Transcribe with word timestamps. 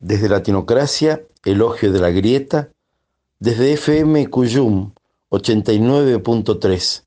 Desde 0.00 0.28
Latinocracia, 0.28 1.22
Elogio 1.44 1.92
de 1.92 2.00
la 2.00 2.10
Grieta, 2.10 2.70
desde 3.38 3.72
FM 3.74 4.28
Cuyum 4.28 4.92
89.3, 5.30 7.04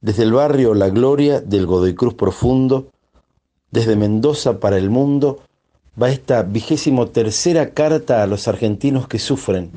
desde 0.00 0.22
el 0.22 0.32
barrio 0.32 0.74
La 0.74 0.90
Gloria 0.90 1.40
del 1.40 1.66
Godoy 1.66 1.94
Cruz 1.94 2.14
Profundo, 2.14 2.90
desde 3.70 3.96
Mendoza 3.96 4.60
para 4.60 4.76
el 4.76 4.90
mundo, 4.90 5.40
va 6.00 6.10
esta 6.10 6.42
vigésimo 6.42 7.08
tercera 7.08 7.70
carta 7.70 8.22
a 8.22 8.26
los 8.26 8.48
argentinos 8.48 9.08
que 9.08 9.18
sufren 9.18 9.70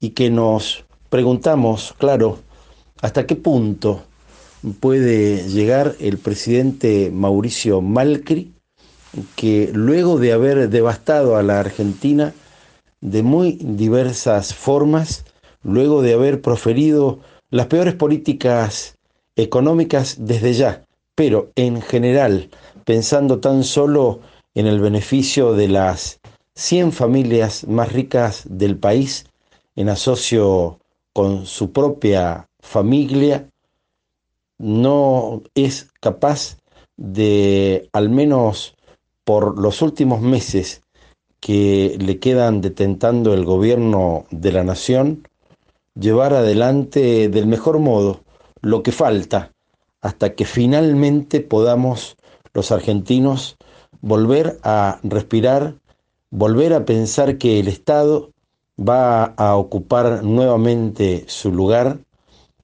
y 0.00 0.10
que 0.10 0.30
nos 0.30 0.84
preguntamos, 1.08 1.94
claro, 1.98 2.38
hasta 3.02 3.26
qué 3.26 3.36
punto 3.36 4.02
puede 4.80 5.48
llegar 5.48 5.96
el 6.00 6.18
presidente 6.18 7.10
Mauricio 7.12 7.80
Malcri, 7.80 8.52
que 9.36 9.70
luego 9.72 10.18
de 10.18 10.32
haber 10.32 10.68
devastado 10.68 11.36
a 11.36 11.42
la 11.42 11.60
Argentina 11.60 12.32
de 13.00 13.22
muy 13.22 13.58
diversas 13.60 14.54
formas, 14.54 15.24
luego 15.62 16.02
de 16.02 16.14
haber 16.14 16.40
proferido 16.40 17.18
las 17.50 17.66
peores 17.66 17.94
políticas 17.94 18.96
económicas 19.36 20.16
desde 20.18 20.52
ya, 20.52 20.84
pero 21.14 21.50
en 21.56 21.82
general, 21.82 22.50
pensando 22.84 23.40
tan 23.40 23.64
solo 23.64 24.20
en 24.54 24.66
el 24.66 24.80
beneficio 24.80 25.54
de 25.54 25.68
las 25.68 26.20
100 26.54 26.92
familias 26.92 27.66
más 27.66 27.92
ricas 27.92 28.44
del 28.48 28.76
país, 28.76 29.26
en 29.76 29.88
asocio 29.88 30.78
con 31.12 31.46
su 31.46 31.72
propia 31.72 32.48
familia, 32.60 33.48
no 34.58 35.42
es 35.54 35.88
capaz 36.00 36.58
de, 36.96 37.88
al 37.92 38.10
menos 38.10 38.74
por 39.24 39.58
los 39.58 39.82
últimos 39.82 40.20
meses 40.20 40.82
que 41.40 41.96
le 41.98 42.18
quedan 42.18 42.60
detentando 42.60 43.32
el 43.32 43.44
gobierno 43.44 44.24
de 44.30 44.52
la 44.52 44.64
nación, 44.64 45.26
llevar 45.94 46.34
adelante 46.34 47.28
del 47.28 47.46
mejor 47.46 47.78
modo 47.78 48.20
lo 48.60 48.82
que 48.82 48.92
falta 48.92 49.52
hasta 50.00 50.34
que 50.34 50.44
finalmente 50.44 51.40
podamos 51.40 52.16
los 52.54 52.72
argentinos 52.72 53.56
volver 54.00 54.58
a 54.62 55.00
respirar, 55.02 55.76
volver 56.30 56.72
a 56.72 56.84
pensar 56.84 57.38
que 57.38 57.60
el 57.60 57.68
Estado 57.68 58.30
va 58.78 59.24
a 59.24 59.56
ocupar 59.56 60.22
nuevamente 60.24 61.24
su 61.28 61.52
lugar, 61.52 61.98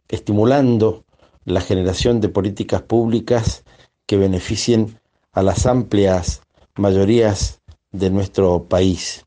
estimulando 0.09 1.05
la 1.45 1.61
generación 1.61 2.21
de 2.21 2.29
políticas 2.29 2.83
públicas 2.83 3.65
que 4.07 4.17
beneficien 4.17 4.99
a 5.33 5.43
las 5.43 5.67
amplias 5.67 6.41
mayorías 6.77 7.61
de 7.93 8.11
nuestro 8.11 8.65
país, 8.65 9.25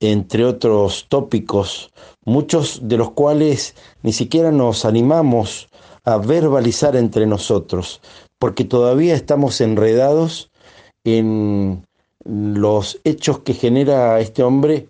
entre 0.00 0.44
otros 0.44 1.06
tópicos, 1.08 1.92
muchos 2.24 2.80
de 2.82 2.96
los 2.96 3.10
cuales 3.12 3.74
ni 4.02 4.12
siquiera 4.12 4.52
nos 4.52 4.84
animamos 4.84 5.68
a 6.04 6.18
verbalizar 6.18 6.96
entre 6.96 7.26
nosotros, 7.26 8.00
porque 8.38 8.64
todavía 8.64 9.14
estamos 9.14 9.60
enredados 9.60 10.50
en 11.04 11.84
los 12.24 13.00
hechos 13.04 13.40
que 13.40 13.54
genera 13.54 14.20
este 14.20 14.42
hombre 14.42 14.88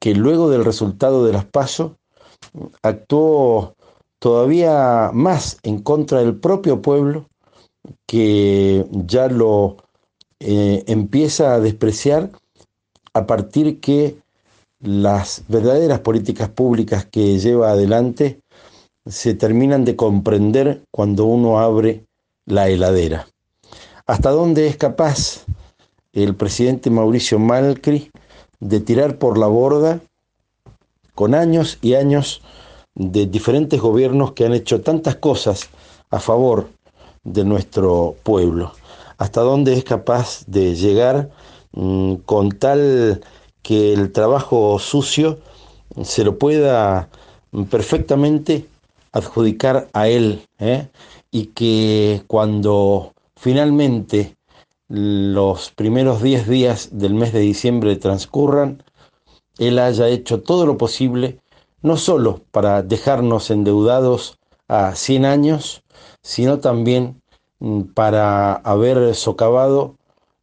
que 0.00 0.14
luego 0.14 0.50
del 0.50 0.64
resultado 0.64 1.24
de 1.24 1.32
las 1.32 1.46
pasos 1.46 1.92
actuó 2.82 3.74
todavía 4.18 5.10
más 5.12 5.58
en 5.62 5.80
contra 5.80 6.20
del 6.20 6.36
propio 6.36 6.82
pueblo 6.82 7.26
que 8.06 8.86
ya 8.90 9.28
lo 9.28 9.76
eh, 10.40 10.84
empieza 10.86 11.54
a 11.54 11.60
despreciar 11.60 12.30
a 13.12 13.26
partir 13.26 13.80
que 13.80 14.18
las 14.80 15.42
verdaderas 15.48 16.00
políticas 16.00 16.48
públicas 16.48 17.04
que 17.04 17.38
lleva 17.38 17.70
adelante 17.70 18.40
se 19.06 19.34
terminan 19.34 19.84
de 19.84 19.96
comprender 19.96 20.82
cuando 20.90 21.24
uno 21.24 21.58
abre 21.58 22.04
la 22.46 22.68
heladera. 22.68 23.26
¿Hasta 24.06 24.30
dónde 24.30 24.68
es 24.68 24.76
capaz 24.76 25.44
el 26.12 26.34
presidente 26.34 26.90
Mauricio 26.90 27.38
Malcri 27.38 28.10
de 28.60 28.80
tirar 28.80 29.18
por 29.18 29.38
la 29.38 29.46
borda 29.46 30.00
con 31.14 31.34
años 31.34 31.78
y 31.82 31.94
años 31.94 32.42
de 32.94 33.26
diferentes 33.26 33.80
gobiernos 33.80 34.32
que 34.32 34.44
han 34.44 34.52
hecho 34.52 34.82
tantas 34.82 35.16
cosas 35.16 35.68
a 36.10 36.20
favor 36.20 36.68
de 37.24 37.44
nuestro 37.44 38.16
pueblo. 38.22 38.72
Hasta 39.18 39.42
dónde 39.42 39.74
es 39.74 39.84
capaz 39.84 40.44
de 40.46 40.74
llegar 40.74 41.30
mm, 41.72 42.14
con 42.24 42.50
tal 42.50 43.20
que 43.62 43.92
el 43.92 44.12
trabajo 44.12 44.78
sucio 44.78 45.38
se 46.02 46.24
lo 46.24 46.38
pueda 46.38 47.10
perfectamente 47.70 48.66
adjudicar 49.12 49.88
a 49.92 50.08
él 50.08 50.46
¿eh? 50.58 50.88
y 51.30 51.46
que 51.46 52.22
cuando 52.26 53.12
finalmente 53.36 54.36
los 54.88 55.70
primeros 55.70 56.22
10 56.22 56.48
días 56.48 56.88
del 56.92 57.14
mes 57.14 57.32
de 57.32 57.40
diciembre 57.40 57.96
transcurran, 57.96 58.82
él 59.58 59.78
haya 59.78 60.08
hecho 60.08 60.40
todo 60.40 60.64
lo 60.64 60.78
posible 60.78 61.40
no 61.82 61.96
solo 61.96 62.40
para 62.50 62.82
dejarnos 62.82 63.50
endeudados 63.50 64.38
a 64.68 64.94
100 64.94 65.24
años, 65.24 65.82
sino 66.22 66.58
también 66.58 67.04
mm, 67.04 67.27
para 67.94 68.54
haber 68.54 69.14
socavado 69.14 69.96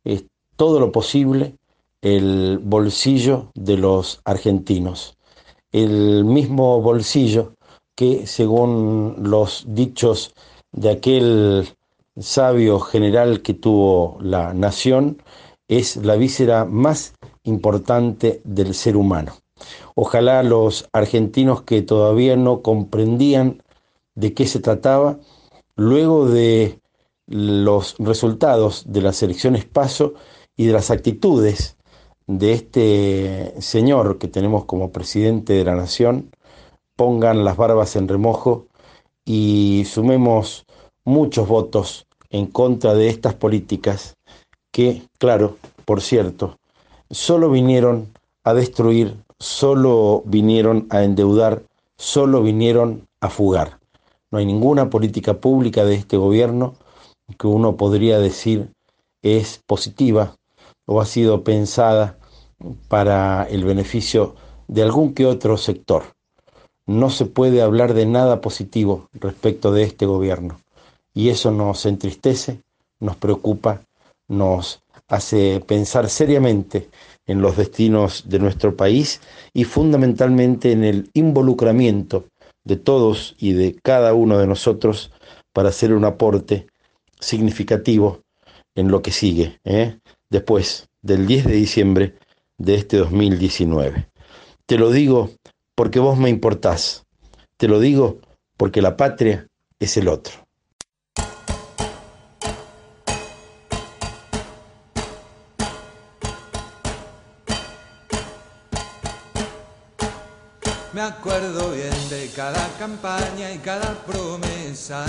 eh, 0.03 0.23
todo 0.55 0.79
lo 0.79 0.91
posible 0.91 1.55
el 2.01 2.59
bolsillo 2.59 3.51
de 3.55 3.77
los 3.77 4.21
argentinos. 4.25 5.17
El 5.71 6.23
mismo 6.23 6.81
bolsillo 6.81 7.53
que, 7.95 8.27
según 8.27 9.15
los 9.23 9.63
dichos 9.67 10.33
de 10.71 10.91
aquel 10.91 11.67
sabio 12.19 12.79
general 12.79 13.41
que 13.41 13.53
tuvo 13.53 14.17
la 14.21 14.53
nación, 14.53 15.21
es 15.67 15.97
la 15.97 16.15
víscera 16.15 16.65
más 16.65 17.15
importante 17.43 18.41
del 18.43 18.75
ser 18.75 18.97
humano. 18.97 19.33
Ojalá 19.95 20.43
los 20.43 20.87
argentinos 20.91 21.63
que 21.63 21.81
todavía 21.81 22.35
no 22.35 22.61
comprendían 22.61 23.63
de 24.13 24.33
qué 24.33 24.45
se 24.45 24.59
trataba, 24.59 25.17
luego 25.75 26.27
de 26.27 26.79
los 27.27 27.95
resultados 27.99 28.83
de 28.87 29.01
las 29.01 29.21
elecciones 29.23 29.65
paso 29.65 30.13
y 30.55 30.65
de 30.65 30.73
las 30.73 30.91
actitudes 30.91 31.77
de 32.27 32.53
este 32.53 33.61
señor 33.61 34.17
que 34.17 34.27
tenemos 34.27 34.65
como 34.65 34.91
presidente 34.91 35.53
de 35.53 35.63
la 35.63 35.75
nación, 35.75 36.31
pongan 36.95 37.43
las 37.43 37.57
barbas 37.57 37.95
en 37.95 38.07
remojo 38.07 38.67
y 39.25 39.83
sumemos 39.87 40.65
muchos 41.03 41.47
votos 41.47 42.07
en 42.29 42.47
contra 42.47 42.93
de 42.93 43.09
estas 43.09 43.33
políticas 43.35 44.15
que, 44.71 45.03
claro, 45.19 45.57
por 45.85 46.01
cierto, 46.01 46.57
solo 47.09 47.49
vinieron 47.49 48.09
a 48.43 48.53
destruir 48.53 49.25
solo 49.39 50.23
vinieron 50.25 50.87
a 50.89 51.03
endeudar, 51.03 51.63
solo 51.97 52.41
vinieron 52.41 53.07
a 53.21 53.29
fugar. 53.29 53.79
No 54.31 54.37
hay 54.37 54.45
ninguna 54.45 54.89
política 54.89 55.35
pública 55.35 55.85
de 55.85 55.95
este 55.95 56.17
gobierno 56.17 56.75
que 57.37 57.47
uno 57.47 57.75
podría 57.75 58.19
decir 58.19 58.69
es 59.21 59.61
positiva 59.65 60.35
o 60.85 61.01
ha 61.01 61.05
sido 61.05 61.43
pensada 61.43 62.17
para 62.87 63.43
el 63.49 63.63
beneficio 63.63 64.35
de 64.67 64.83
algún 64.83 65.13
que 65.13 65.25
otro 65.25 65.57
sector. 65.57 66.03
No 66.85 67.09
se 67.09 67.25
puede 67.25 67.61
hablar 67.61 67.93
de 67.93 68.05
nada 68.05 68.41
positivo 68.41 69.09
respecto 69.13 69.71
de 69.71 69.83
este 69.83 70.05
gobierno 70.05 70.59
y 71.13 71.29
eso 71.29 71.51
nos 71.51 71.85
entristece, 71.85 72.61
nos 72.99 73.15
preocupa, 73.15 73.81
nos 74.27 74.81
hace 75.07 75.61
pensar 75.65 76.09
seriamente 76.09 76.89
en 77.25 77.41
los 77.41 77.57
destinos 77.57 78.23
de 78.27 78.39
nuestro 78.39 78.75
país 78.75 79.21
y 79.53 79.63
fundamentalmente 79.63 80.71
en 80.71 80.83
el 80.83 81.09
involucramiento 81.13 82.25
de 82.63 82.75
todos 82.75 83.35
y 83.39 83.53
de 83.53 83.75
cada 83.81 84.13
uno 84.13 84.37
de 84.37 84.47
nosotros 84.47 85.11
para 85.53 85.69
hacer 85.69 85.93
un 85.93 86.05
aporte 86.05 86.67
significativo 87.20 88.23
en 88.76 88.90
lo 88.90 89.02
que 89.02 89.12
sigue, 89.12 89.59
¿eh? 89.64 90.00
después 90.29 90.90
del 91.02 91.28
10 91.28 91.46
de 91.46 91.53
diciembre 91.53 92.16
de 92.58 92.76
este 92.76 92.97
2019. 92.97 94.09
Te 94.66 94.78
lo 94.78 94.91
digo 94.91 95.32
porque 95.76 96.00
vos 96.00 96.17
me 96.17 96.29
importás, 96.29 97.06
te 97.58 97.67
lo 97.67 97.79
digo 97.79 98.20
porque 98.58 98.82
la 98.82 98.97
patria 98.97 99.47
es 99.79 99.97
el 99.97 100.08
otro. 100.08 100.46
Me 110.96 111.02
acuerdo 111.02 111.72
bien 111.72 112.09
de 112.09 112.29
cada 112.34 112.70
campaña 112.79 113.52
y 113.52 113.58
cada 113.58 113.94
promesa, 114.06 115.06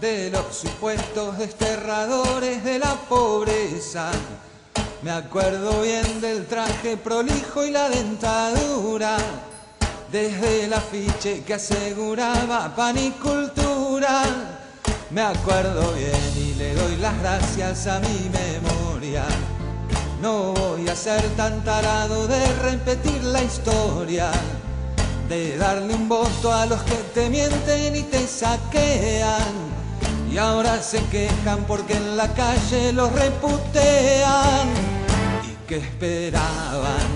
de 0.00 0.30
los 0.30 0.54
supuestos 0.54 1.38
desterradores 1.38 2.62
de 2.64 2.78
la 2.78 2.94
pobreza, 3.08 4.10
Me 5.02 5.10
acuerdo 5.10 5.82
bien 5.82 6.20
del 6.20 6.46
traje 6.46 6.96
prolijo 6.96 7.64
y 7.64 7.70
la 7.70 7.88
dentadura, 7.88 9.16
desde 10.10 10.64
el 10.64 10.72
afiche 10.72 11.44
que 11.44 11.54
aseguraba 11.54 12.74
pan 12.74 12.98
y 12.98 13.10
cultura. 13.12 14.22
Me 15.10 15.22
acuerdo 15.22 15.92
bien 15.92 16.32
y 16.36 16.54
le 16.54 16.74
doy 16.74 16.96
las 16.96 17.16
gracias 17.20 17.86
a 17.86 18.00
mi 18.00 18.30
memoria. 18.30 19.24
No 20.20 20.54
voy 20.54 20.88
a 20.88 20.96
ser 20.96 21.22
tan 21.36 21.62
tarado 21.62 22.26
de 22.26 22.44
repetir 22.62 23.22
la 23.22 23.42
historia, 23.42 24.30
de 25.28 25.56
darle 25.56 25.94
un 25.94 26.08
voto 26.08 26.52
a 26.52 26.66
los 26.66 26.82
que 26.82 26.96
te 27.14 27.28
mienten 27.30 27.94
y 27.94 28.02
te 28.02 28.26
saquean. 28.26 29.45
Y 30.36 30.38
ahora 30.38 30.82
se 30.82 31.02
quejan 31.06 31.64
porque 31.66 31.94
en 31.94 32.14
la 32.14 32.28
calle 32.34 32.92
los 32.92 33.10
reputean. 33.10 34.68
¿Y 35.42 35.66
que 35.66 35.78
esperaban? 35.78 37.08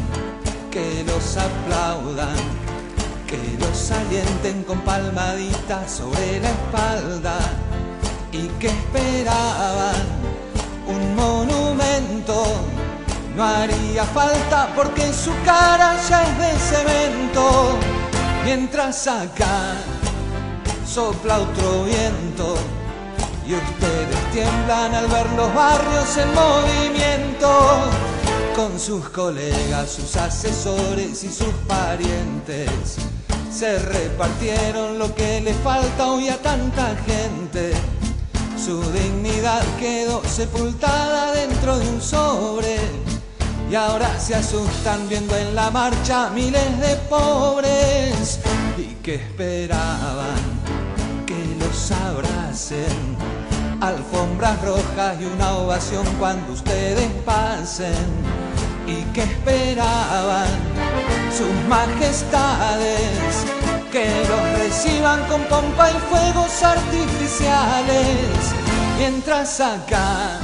Que 0.71 1.05
los 1.05 1.37
aplaudan, 1.37 2.35
que 3.27 3.37
los 3.59 3.91
alienten 3.91 4.63
con 4.63 4.81
palmaditas 4.81 5.91
sobre 5.91 6.41
la 6.41 6.49
espalda. 6.49 7.39
¿Y 8.33 8.47
que 8.59 8.69
esperaban? 8.69 10.01
Un 10.89 11.15
monumento. 11.15 12.43
No 13.37 13.45
haría 13.45 14.05
falta 14.05 14.73
porque 14.75 15.13
su 15.13 15.33
cara 15.45 15.95
ya 16.09 16.23
es 16.23 16.39
de 16.39 16.59
cemento. 16.59 17.79
Mientras 18.47 19.07
acá 19.07 19.75
sopla 20.87 21.41
otro 21.41 21.85
viento 21.85 22.80
y 23.51 23.55
ustedes 23.55 24.33
tiemblan 24.33 24.95
al 24.95 25.09
ver 25.09 25.29
los 25.33 25.53
barrios 25.53 26.17
en 26.19 26.33
movimiento 26.35 27.91
con 28.55 28.79
sus 28.79 29.09
colegas, 29.09 29.91
sus 29.91 30.15
asesores 30.15 31.25
y 31.25 31.29
sus 31.29 31.53
parientes. 31.67 32.97
Se 33.53 33.77
repartieron 33.81 35.01
lo 35.01 35.13
que 35.17 35.41
le 35.41 35.53
falta 35.55 36.13
hoy 36.13 36.29
a 36.29 36.37
tanta 36.37 36.95
gente. 37.05 37.73
Su 38.57 38.81
dignidad 38.93 39.65
quedó 39.81 40.23
sepultada 40.25 41.33
dentro 41.33 41.77
de 41.79 41.89
un 41.89 42.01
sobre. 42.01 42.77
Y 43.69 43.75
ahora 43.75 44.19
se 44.21 44.37
asustan 44.37 45.09
viendo 45.09 45.37
en 45.37 45.57
la 45.57 45.73
marcha 45.73 46.31
miles 46.31 46.81
de 46.81 46.95
pobres. 47.09 48.39
¿Y 48.79 48.95
que 49.03 49.17
esperaban? 49.17 50.39
Que 51.27 51.57
los 51.59 51.91
abracen 51.91 53.40
alfombras 53.81 54.61
rojas 54.63 55.17
y 55.21 55.25
una 55.25 55.53
ovación 55.55 56.05
cuando 56.19 56.53
ustedes 56.53 57.09
pasen. 57.25 57.95
¿Y 58.87 59.03
que 59.13 59.23
esperaban 59.23 60.49
sus 61.37 61.53
majestades? 61.69 63.45
Que 63.91 64.07
los 64.29 64.59
reciban 64.59 65.21
con 65.29 65.43
pompa 65.45 65.91
y 65.91 65.95
fuegos 66.09 66.63
artificiales. 66.63 68.55
Mientras 68.99 69.61
acá 69.61 70.39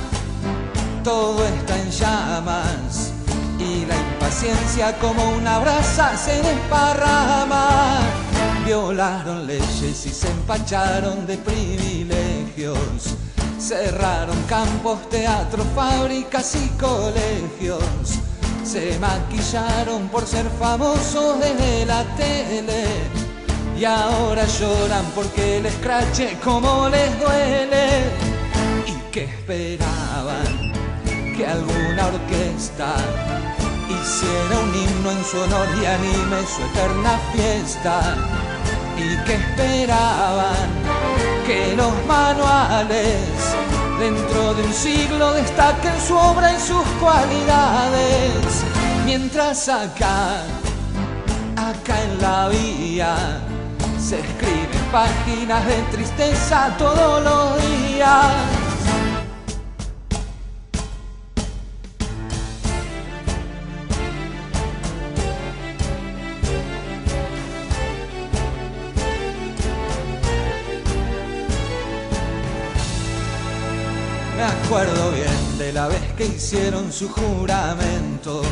todo 1.05 1.45
está 1.45 1.79
en 1.79 1.91
llamas 1.91 3.13
y 3.59 3.85
la 3.87 3.97
impaciencia 3.97 4.99
como 4.99 5.31
una 5.31 5.59
brasa 5.59 6.17
se 6.17 6.43
desparrama. 6.43 7.99
Violaron 8.65 9.47
leyes 9.47 10.07
y 10.07 10.11
se 10.11 10.29
empacharon 10.29 11.27
de 11.27 11.37
privilegios 11.39 12.16
Cerraron 13.59 14.43
campos, 14.45 15.11
teatros, 15.11 15.67
fábricas 15.75 16.57
y 16.57 16.69
colegios. 16.79 17.85
Se 18.65 18.99
maquillaron 18.99 20.09
por 20.09 20.27
ser 20.27 20.47
famosos 20.59 21.39
desde 21.39 21.85
la 21.85 22.03
tele. 22.17 22.87
Y 23.79 23.85
ahora 23.85 24.47
lloran 24.47 25.05
porque 25.15 25.61
les 25.61 25.75
crache 25.75 26.39
como 26.43 26.89
les 26.89 27.21
duele. 27.21 27.89
¿Y 28.87 29.13
que 29.13 29.25
esperaban? 29.25 30.73
Que 31.37 31.47
alguna 31.47 32.07
orquesta 32.07 32.95
hiciera 33.91 34.61
un 34.61 34.75
himno 34.75 35.11
en 35.11 35.25
su 35.27 35.39
honor 35.41 35.69
y 35.83 35.85
anime 35.85 36.47
su 36.47 36.63
eterna 36.63 37.19
fiesta. 37.35 38.17
¿Y 38.97 39.25
que 39.27 39.35
esperaban? 39.35 40.76
Dentro 42.85 44.53
de 44.55 44.63
un 44.63 44.73
siglo 44.73 45.33
destaquen 45.33 45.99
su 46.07 46.15
obra 46.15 46.53
y 46.53 46.61
sus 46.61 46.85
cualidades, 47.01 48.65
mientras 49.07 49.67
acá, 49.69 50.43
acá 51.57 52.03
en 52.03 52.21
la 52.21 52.49
vía, 52.49 53.17
se 53.99 54.21
escriben 54.21 54.85
páginas 54.93 55.65
de 55.67 55.83
tristeza 55.91 56.75
todos 56.77 57.25
los 57.25 57.57
días. 57.63 57.76
Acuerdo 74.67 75.13
bien 75.13 75.59
de 75.59 75.73
la 75.73 75.87
vez 75.87 76.03
que 76.17 76.27
hicieron 76.27 76.93
su 76.93 77.09
juramento. 77.09 78.43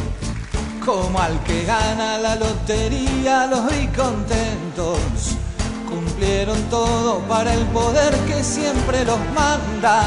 Como 0.85 1.19
al 1.19 1.43
que 1.43 1.65
gana 1.65 2.19
la 2.19 2.37
lotería 2.37 3.47
los 3.47 3.67
vi 3.67 3.89
contentos. 3.89 4.99
Cumplieron 5.89 6.61
todo 6.71 7.19
para 7.21 7.53
el 7.53 7.65
poder 7.67 8.15
que 8.29 8.45
siempre 8.45 9.05
los 9.05 9.19
manda. 9.35 10.05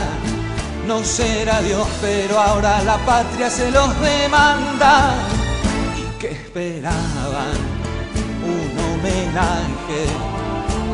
No 0.88 1.04
será 1.04 1.62
Dios, 1.62 1.86
pero 2.01 2.39
ahora 2.39 2.81
la 2.83 2.98
patria 3.06 3.50
se 3.50 3.69
los 3.69 3.89
demanda. 4.00 5.13
¿Y 5.98 6.19
que 6.19 6.31
esperaban? 6.31 7.57
Un 8.53 8.80
homenaje. 8.86 10.01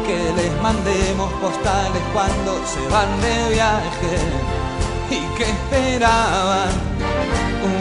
Que 0.07 0.33
les 0.41 0.61
mandemos 0.61 1.31
postales 1.33 2.01
cuando 2.13 2.61
se 2.65 2.87
van 2.89 3.21
de 3.21 3.53
viaje 3.53 4.52
y 5.13 5.37
que 5.37 5.43
esperaban 5.43 6.69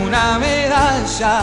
una 0.04 0.38
medalla. 0.38 1.40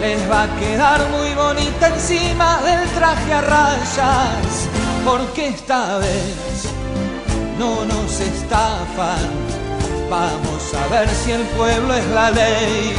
Les 0.00 0.20
va 0.30 0.44
a 0.44 0.56
quedar 0.58 1.08
muy 1.10 1.34
bonita 1.34 1.88
encima 1.88 2.60
del 2.62 2.88
traje 2.90 3.32
a 3.32 3.40
rayas, 3.40 4.68
porque 5.04 5.48
esta 5.48 5.98
vez 5.98 6.68
no 7.58 7.84
nos 7.84 8.20
estafan. 8.20 9.28
Vamos 10.10 10.74
a 10.74 10.86
ver 10.88 11.08
si 11.08 11.32
el 11.32 11.42
pueblo 11.58 11.94
es 11.94 12.06
la 12.06 12.30
ley. 12.30 12.94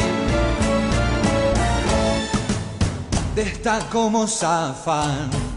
De 3.36 3.42
esta 3.44 3.80
como 3.92 4.28
zafan. 4.28 5.49